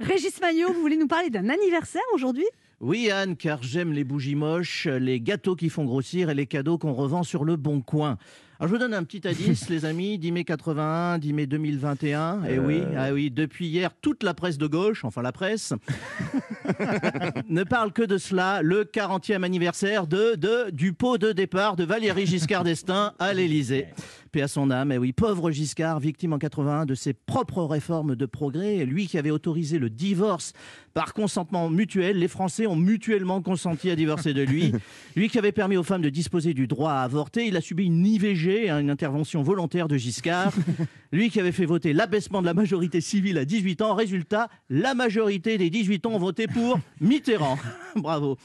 Régis 0.00 0.40
Maillot, 0.40 0.72
vous 0.72 0.80
voulez 0.80 0.96
nous 0.96 1.08
parler 1.08 1.28
d'un 1.28 1.48
anniversaire 1.48 2.02
aujourd'hui? 2.14 2.46
Oui 2.80 3.10
Anne, 3.10 3.36
car 3.36 3.62
j'aime 3.64 3.92
les 3.92 4.04
bougies 4.04 4.36
moches, 4.36 4.86
les 4.86 5.20
gâteaux 5.20 5.56
qui 5.56 5.68
font 5.68 5.84
grossir 5.84 6.30
et 6.30 6.34
les 6.34 6.46
cadeaux 6.46 6.78
qu'on 6.78 6.92
revend 6.92 7.24
sur 7.24 7.44
le 7.44 7.56
bon 7.56 7.80
coin. 7.80 8.16
Alors 8.60 8.68
je 8.68 8.74
vous 8.74 8.80
donne 8.80 8.94
un 8.94 9.02
petit 9.02 9.26
indice, 9.26 9.68
les 9.70 9.84
amis, 9.84 10.18
10 10.18 10.32
mai 10.32 10.44
81, 10.44 11.18
10 11.18 11.32
mai 11.32 11.46
2021. 11.46 12.44
Et 12.44 12.58
oui, 12.60 12.82
ah 12.96 13.12
oui, 13.12 13.32
depuis 13.32 13.66
hier, 13.66 13.90
toute 14.00 14.22
la 14.22 14.34
presse 14.34 14.58
de 14.58 14.68
gauche, 14.68 15.04
enfin 15.04 15.22
la 15.22 15.32
presse, 15.32 15.74
ne 17.48 17.64
parle 17.64 17.92
que 17.92 18.02
de 18.02 18.18
cela, 18.18 18.62
le 18.62 18.84
40e 18.84 19.42
anniversaire 19.42 20.06
de, 20.06 20.36
de, 20.36 20.70
du 20.70 20.92
pot 20.92 21.18
de 21.18 21.32
départ 21.32 21.74
de 21.74 21.82
Valéry 21.82 22.26
Giscard 22.26 22.62
d'Estaing 22.62 23.12
à 23.18 23.32
l'Élysée. 23.32 23.88
Paix 24.28 24.42
à 24.42 24.48
son 24.48 24.70
âme, 24.70 24.92
et 24.92 24.98
oui, 24.98 25.12
pauvre 25.12 25.50
Giscard, 25.50 26.00
victime 26.00 26.32
en 26.32 26.38
81 26.38 26.86
de 26.86 26.94
ses 26.94 27.12
propres 27.12 27.62
réformes 27.62 28.14
de 28.14 28.26
progrès, 28.26 28.84
lui 28.84 29.06
qui 29.06 29.18
avait 29.18 29.30
autorisé 29.30 29.78
le 29.78 29.90
divorce 29.90 30.52
par 30.98 31.14
consentement 31.14 31.70
mutuel, 31.70 32.18
les 32.18 32.26
Français 32.26 32.66
ont 32.66 32.74
mutuellement 32.74 33.40
consenti 33.40 33.88
à 33.88 33.94
divorcer 33.94 34.34
de 34.34 34.42
lui. 34.42 34.72
Lui 35.14 35.28
qui 35.28 35.38
avait 35.38 35.52
permis 35.52 35.76
aux 35.76 35.84
femmes 35.84 36.02
de 36.02 36.08
disposer 36.08 36.54
du 36.54 36.66
droit 36.66 36.90
à 36.90 37.02
avorter, 37.02 37.46
il 37.46 37.56
a 37.56 37.60
subi 37.60 37.84
une 37.84 38.04
IVG, 38.04 38.68
hein, 38.68 38.80
une 38.80 38.90
intervention 38.90 39.44
volontaire 39.44 39.86
de 39.86 39.96
Giscard. 39.96 40.52
Lui 41.12 41.30
qui 41.30 41.38
avait 41.38 41.52
fait 41.52 41.66
voter 41.66 41.92
l'abaissement 41.92 42.40
de 42.40 42.46
la 42.46 42.52
majorité 42.52 43.00
civile 43.00 43.38
à 43.38 43.44
18 43.44 43.80
ans. 43.80 43.94
Résultat, 43.94 44.48
la 44.70 44.94
majorité 44.94 45.56
des 45.56 45.70
18 45.70 46.04
ans 46.06 46.14
ont 46.14 46.18
voté 46.18 46.48
pour 46.48 46.80
Mitterrand. 47.00 47.58
Bravo. 47.94 48.36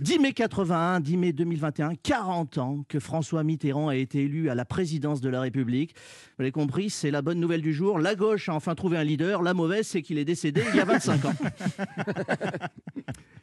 10 0.00 0.18
mai 0.18 0.32
81, 0.32 1.00
10 1.00 1.16
mai 1.16 1.32
2021, 1.32 1.92
40 2.02 2.58
ans 2.58 2.84
que 2.88 2.98
François 2.98 3.44
Mitterrand 3.44 3.88
a 3.88 3.96
été 3.96 4.24
élu 4.24 4.50
à 4.50 4.56
la 4.56 4.64
présidence 4.64 5.20
de 5.20 5.29
la 5.30 5.40
République. 5.40 5.94
Vous 6.36 6.42
l'avez 6.42 6.52
compris, 6.52 6.90
c'est 6.90 7.10
la 7.10 7.22
bonne 7.22 7.40
nouvelle 7.40 7.62
du 7.62 7.72
jour. 7.72 7.98
La 7.98 8.14
gauche 8.14 8.48
a 8.48 8.54
enfin 8.54 8.74
trouvé 8.74 8.96
un 8.96 9.04
leader. 9.04 9.42
La 9.42 9.54
mauvaise, 9.54 9.86
c'est 9.86 10.02
qu'il 10.02 10.18
est 10.18 10.24
décédé 10.24 10.62
il 10.72 10.76
y 10.76 10.80
a 10.80 10.84
25 10.84 11.24
ans. 11.24 11.34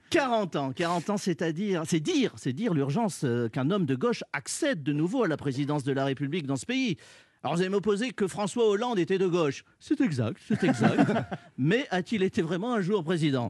40 0.09 0.55
ans, 0.55 0.71
40 0.71 1.09
ans, 1.09 1.17
c'est-à-dire, 1.17 1.83
c'est 1.85 1.99
dire, 1.99 2.31
c'est 2.37 2.53
dire 2.53 2.73
l'urgence 2.73 3.21
euh, 3.25 3.49
qu'un 3.49 3.69
homme 3.71 3.85
de 3.85 3.95
gauche 3.95 4.23
accède 4.31 4.81
de 4.81 4.93
nouveau 4.93 5.23
à 5.23 5.27
la 5.27 5.35
présidence 5.35 5.83
de 5.83 5.91
la 5.91 6.05
République 6.05 6.47
dans 6.47 6.55
ce 6.55 6.65
pays. 6.65 6.97
Alors 7.43 7.55
vous 7.55 7.61
allez 7.61 7.69
m'opposer 7.69 8.11
que 8.11 8.27
François 8.27 8.67
Hollande 8.67 8.99
était 8.99 9.17
de 9.17 9.27
gauche. 9.27 9.63
C'est 9.79 10.01
exact, 10.01 10.41
c'est 10.47 10.63
exact. 10.63 11.11
Mais 11.57 11.87
a-t-il 11.91 12.23
été 12.23 12.41
vraiment 12.41 12.73
un 12.73 12.81
jour 12.81 13.03
président? 13.03 13.49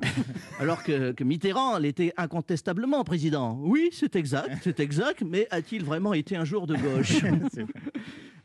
Alors 0.59 0.84
que, 0.84 1.14
que 1.14 1.23
Mitterrand 1.23 1.78
l'était 1.78 2.14
incontestablement 2.17 3.03
président. 3.03 3.58
Oui, 3.62 3.90
c'est 3.92 4.16
exact, 4.16 4.50
c'est 4.62 4.80
exact. 4.80 5.23
Mais 5.25 5.47
a-t-il 5.52 5.86
vraiment 5.86 6.14
été 6.14 6.36
un 6.36 6.45
jour 6.45 6.67
de 6.67 6.75
gauche? 6.75 7.17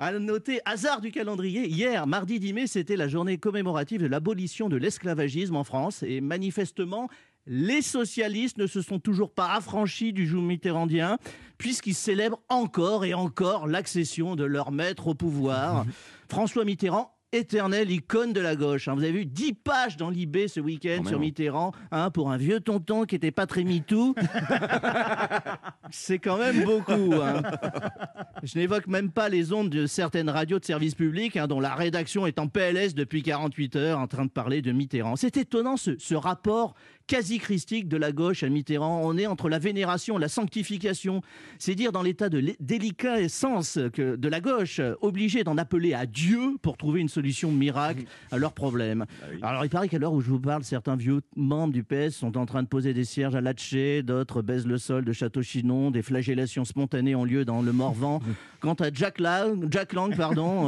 À 0.02 0.18
noter, 0.18 0.58
hasard 0.64 1.00
du 1.00 1.12
calendrier, 1.12 1.68
hier, 1.68 2.08
mardi 2.08 2.40
10 2.40 2.52
mai, 2.54 2.66
c'était 2.66 2.96
la 2.96 3.06
journée 3.06 3.38
commémorative 3.38 4.00
de 4.02 4.08
l'abolition 4.08 4.68
de 4.68 4.74
l'esclavagisme 4.76 5.54
en 5.54 5.62
France. 5.62 6.02
Et 6.02 6.20
manifestement, 6.20 7.08
les 7.46 7.82
socialistes 7.82 8.58
ne 8.58 8.66
se 8.66 8.82
sont 8.82 8.98
toujours 8.98 9.32
pas 9.32 9.52
affranchis 9.52 10.12
du 10.12 10.26
joug 10.26 10.40
mitterrandien, 10.40 11.18
puisqu'ils 11.56 11.94
célèbrent 11.94 12.40
encore 12.48 13.04
et 13.04 13.14
encore 13.14 13.68
l'accession 13.68 14.34
de 14.34 14.42
leur 14.42 14.72
maître 14.72 15.06
au 15.06 15.14
pouvoir. 15.14 15.86
François 16.28 16.64
Mitterrand 16.64 17.14
éternelle 17.30 17.90
icône 17.92 18.32
de 18.32 18.40
la 18.40 18.56
gauche. 18.56 18.88
hein. 18.88 18.94
Vous 18.94 19.04
avez 19.04 19.12
vu 19.12 19.24
10 19.24 19.52
pages 19.54 19.96
dans 19.96 20.10
l'IB 20.10 20.48
ce 20.48 20.58
week-end 20.58 21.02
sur 21.06 21.20
Mitterrand, 21.20 21.70
hein, 21.92 22.10
pour 22.10 22.30
un 22.32 22.36
vieux 22.36 22.58
tonton 22.58 23.04
qui 23.04 23.14
n'était 23.14 23.30
pas 23.30 23.46
très 23.46 23.62
mitou. 23.62 24.16
C'est 25.90 26.18
quand 26.18 26.38
même 26.38 26.64
beaucoup. 26.64 27.14
hein. 27.22 27.42
Je 28.42 28.58
n'évoque 28.58 28.88
même 28.88 29.12
pas 29.12 29.28
les 29.28 29.52
ondes 29.52 29.70
de 29.70 29.86
certaines 29.86 30.28
radios 30.28 30.58
de 30.58 30.64
service 30.64 30.96
public, 30.96 31.36
hein, 31.36 31.46
dont 31.46 31.60
la 31.60 31.76
rédaction 31.76 32.26
est 32.26 32.40
en 32.40 32.48
PLS 32.48 32.92
depuis 32.94 33.22
48 33.22 33.76
heures 33.76 33.98
en 34.00 34.08
train 34.08 34.24
de 34.24 34.30
parler 34.30 34.62
de 34.62 34.72
Mitterrand. 34.72 35.14
C'est 35.14 35.36
étonnant 35.36 35.76
ce, 35.76 35.96
ce 35.98 36.16
rapport 36.16 36.74
quasi 37.06 37.38
christique 37.38 37.88
de 37.88 37.96
la 37.96 38.10
gauche 38.10 38.42
à 38.42 38.48
Mitterrand. 38.48 39.02
On 39.04 39.16
est 39.16 39.26
entre 39.26 39.48
la 39.48 39.58
vénération, 39.58 40.18
la 40.18 40.28
sanctification. 40.28 41.20
C'est 41.58 41.74
dire 41.74 41.92
dans 41.92 42.02
l'état 42.02 42.28
de 42.28 42.54
déliquescence 42.58 43.78
que 43.92 44.16
de 44.16 44.28
la 44.28 44.40
gauche, 44.40 44.80
obligée 45.00 45.44
d'en 45.44 45.56
appeler 45.58 45.94
à 45.94 46.06
Dieu 46.06 46.56
pour 46.62 46.76
trouver 46.76 47.00
une 47.00 47.08
solution 47.08 47.52
miracle 47.52 48.04
à 48.30 48.38
leurs 48.38 48.52
problèmes. 48.52 49.06
Alors 49.42 49.64
il 49.64 49.68
paraît 49.68 49.88
qu'à 49.88 49.98
l'heure 49.98 50.12
où 50.12 50.20
je 50.20 50.30
vous 50.30 50.40
parle, 50.40 50.64
certains 50.64 50.96
vieux 50.96 51.20
membres 51.36 51.72
du 51.72 51.84
PS 51.84 52.10
sont 52.10 52.36
en 52.36 52.46
train 52.46 52.62
de 52.62 52.68
poser 52.68 52.94
des 52.94 53.04
cierges 53.04 53.34
à 53.34 53.40
Latché, 53.40 54.02
d'autres 54.02 54.42
baisent 54.42 54.66
le 54.66 54.78
sol 54.78 55.04
de 55.04 55.12
Château-Chinon, 55.12 55.90
des 55.90 56.02
flagellations 56.02 56.64
spontanées 56.64 57.14
ont 57.14 57.24
lieu 57.24 57.44
dans 57.44 57.62
le 57.62 57.72
Morvan. 57.72 58.20
Quant 58.60 58.74
à 58.74 58.92
Jack 58.92 59.18
Lang, 59.18 59.68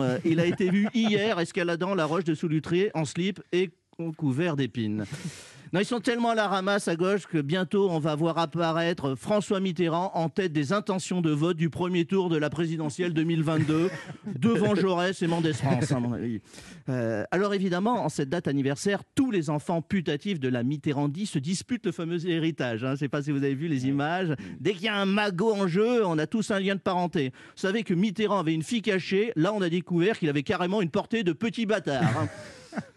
euh, 0.02 0.18
il 0.24 0.40
a 0.40 0.46
été 0.46 0.68
vu 0.68 0.88
hier 0.94 1.38
escaladant 1.38 1.94
la 1.94 2.06
roche 2.06 2.24
de 2.24 2.34
Solutré 2.34 2.90
en 2.94 3.04
slip 3.04 3.40
et 3.52 3.70
couvert 4.16 4.56
d'épines. 4.56 5.04
Non, 5.72 5.80
ils 5.80 5.84
sont 5.84 5.98
tellement 6.00 6.30
à 6.30 6.34
la 6.36 6.46
ramasse 6.46 6.86
à 6.88 6.94
gauche 6.94 7.26
que 7.26 7.38
bientôt 7.40 7.90
on 7.90 7.98
va 7.98 8.14
voir 8.14 8.38
apparaître 8.38 9.14
François 9.16 9.58
Mitterrand 9.60 10.12
en 10.14 10.28
tête 10.28 10.52
des 10.52 10.72
intentions 10.72 11.20
de 11.20 11.30
vote 11.30 11.56
du 11.56 11.68
premier 11.68 12.04
tour 12.04 12.28
de 12.28 12.36
la 12.36 12.48
présidentielle 12.50 13.12
2022 13.14 13.90
devant 14.38 14.74
Jaurès 14.76 15.20
et 15.20 15.26
Mendès 15.26 15.52
France. 15.52 15.90
à 15.90 15.98
mon 15.98 16.12
avis. 16.12 16.40
Euh, 16.88 17.24
alors 17.32 17.54
évidemment, 17.54 18.04
en 18.04 18.08
cette 18.08 18.28
date 18.28 18.46
anniversaire, 18.46 19.02
tous 19.16 19.30
les 19.32 19.50
enfants 19.50 19.82
putatifs 19.82 20.38
de 20.38 20.48
la 20.48 20.62
Mitterrandie 20.62 21.26
se 21.26 21.38
disputent 21.40 21.86
le 21.86 21.92
fameux 21.92 22.24
héritage. 22.28 22.84
hein. 22.84 22.88
Je 22.88 22.92
ne 22.92 22.96
sais 22.96 23.08
pas 23.08 23.22
si 23.22 23.32
vous 23.32 23.38
avez 23.38 23.54
vu 23.54 23.66
les 23.66 23.86
images. 23.88 24.34
Dès 24.60 24.74
qu'il 24.74 24.84
y 24.84 24.88
a 24.88 24.96
un 24.96 25.06
magot 25.06 25.54
en 25.54 25.66
jeu, 25.66 26.06
on 26.06 26.18
a 26.18 26.26
tous 26.26 26.50
un 26.52 26.60
lien 26.60 26.74
de 26.76 26.80
parenté. 26.80 27.30
Vous 27.30 27.60
savez 27.60 27.82
que 27.82 27.94
Mitterrand 27.94 28.38
avait 28.38 28.54
une 28.54 28.62
fille 28.62 28.82
cachée. 28.82 29.32
Là, 29.34 29.52
on 29.52 29.60
a 29.62 29.68
découvert 29.68 30.18
qu'il 30.18 30.28
avait 30.28 30.42
carrément 30.44 30.82
une 30.82 30.90
portée 30.90 31.24
de 31.24 31.32
petit 31.32 31.66
bâtard. 31.66 32.02
hein. 32.20 32.28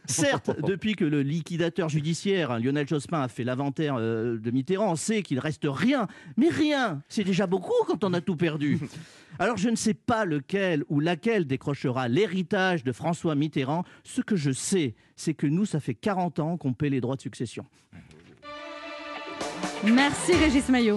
Certes, 0.08 0.52
depuis 0.66 0.96
que 0.96 1.06
le 1.06 1.22
liquidateur 1.22 1.90
judiciaire, 1.90 2.52
hein, 2.52 2.60
Lionel 2.60 2.88
Jospin, 2.88 3.22
a 3.22 3.28
fait 3.28 3.44
l'inventaire 3.44 3.96
euh, 3.98 4.38
de 4.38 4.52
Mitterrand, 4.52 4.92
on 4.92 4.96
sait 4.96 5.22
qu'il 5.22 5.40
reste 5.40 5.66
rien. 5.66 6.08
Mais 6.38 6.50
rien, 6.50 7.02
c'est 7.10 7.24
déjà 7.24 7.48
beaucoup 7.48 7.74
quand 7.86 8.04
on 8.04 8.14
a 8.14 8.22
tout 8.22 8.36
perdu. 8.36 8.80
Alors 9.40 9.58
je 9.58 9.70
ne 9.70 9.76
sais 9.76 9.94
pas 9.94 10.26
lequel 10.26 10.84
ou 10.90 11.00
laquelle 11.00 11.46
décrochera 11.46 12.08
l'héritage 12.08 12.84
de 12.84 12.92
François 12.92 13.36
Mitterrand. 13.36 13.84
Ce 14.04 14.22
que 14.22 14.36
je 14.36 14.52
sais, 14.52 14.96
c'est 15.16 15.34
que 15.34 15.48
nous, 15.48 15.66
ça 15.66 15.80
fait 15.80 15.94
40 15.94 16.40
ans 16.40 16.58
qu'on 16.58 16.74
paie 16.74 16.90
les 16.90 17.02
droits 17.02 17.16
de 17.16 17.22
succession. 17.22 17.66
Merci 19.84 20.34
Régis 20.34 20.70
Maillot. 20.70 20.96